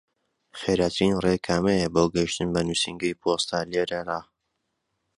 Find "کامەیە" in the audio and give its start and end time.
1.45-1.87